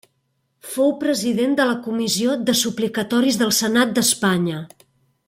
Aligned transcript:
Fou 0.69 0.93
president 1.03 1.53
de 1.59 1.67
la 1.71 1.75
Comissió 1.89 2.39
de 2.49 2.57
Suplicatoris 2.65 3.41
del 3.43 3.55
Senat 3.59 3.97
d'Espanya. 3.99 4.65